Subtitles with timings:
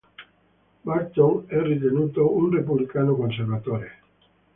[0.83, 4.01] Barton è ritenuto un repubblicano conservatore.